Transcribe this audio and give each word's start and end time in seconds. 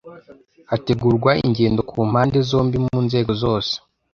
hategurwa 0.69 1.31
ingendo 1.45 1.81
ku 1.89 1.95
mpande 2.09 2.37
zombi 2.49 2.77
mu 2.85 2.97
nzego 3.05 3.31
zose, 3.43 3.73